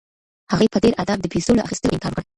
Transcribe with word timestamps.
هغې 0.51 0.67
په 0.73 0.77
ډېر 0.83 0.93
ادب 1.03 1.17
د 1.21 1.25
پیسو 1.33 1.51
له 1.57 1.63
اخیستلو 1.65 1.93
انکار 1.95 2.13
وکړ. 2.13 2.29